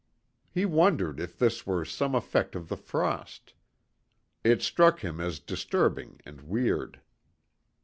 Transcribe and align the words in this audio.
He 0.49 0.65
wondered 0.65 1.19
if 1.19 1.37
this 1.37 1.67
were 1.67 1.85
some 1.85 2.15
effect 2.15 2.55
of 2.55 2.69
the 2.69 2.75
frost; 2.75 3.53
it 4.43 4.63
struck 4.63 5.01
him 5.01 5.19
as 5.19 5.39
disturbing 5.39 6.19
and 6.25 6.41
weird. 6.41 7.01